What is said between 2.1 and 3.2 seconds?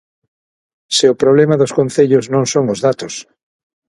non son os datos!